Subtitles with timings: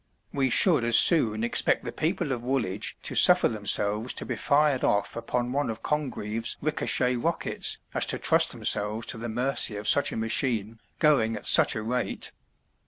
[0.33, 4.83] We should as soon expect the people of Woolwich to suffer themselves to be fired
[4.83, 9.87] off upon one of Congreve's richochet rockets as to trust themselves to the mercy of
[9.87, 12.31] such a machine, going at such a rate.